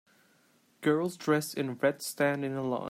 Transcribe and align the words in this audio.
Girls 0.81 1.15
dressed 1.15 1.53
in 1.53 1.75
red 1.75 2.01
stand 2.01 2.43
in 2.43 2.53
a 2.53 2.63
line. 2.67 2.79